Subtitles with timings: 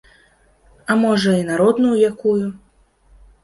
[0.89, 2.45] А, можа, і народную якую.